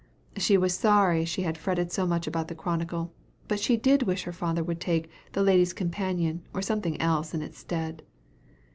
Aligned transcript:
She 0.37 0.57
was 0.57 0.73
sorry 0.73 1.25
she 1.25 1.43
had 1.43 1.59
fretted 1.59 1.91
so 1.91 2.07
much 2.07 2.25
about 2.25 2.47
the 2.47 2.55
Chronicle; 2.55 3.13
but 3.47 3.59
she 3.59 3.77
did 3.77 4.01
wish 4.01 4.23
her 4.23 4.33
father 4.33 4.63
would 4.63 4.79
take 4.81 5.11
the 5.33 5.43
"Ladies' 5.43 5.73
Companion," 5.73 6.41
or 6.55 6.61
something 6.63 6.99
else, 6.99 7.35
in 7.35 7.43
its 7.43 7.59
stead. 7.59 8.01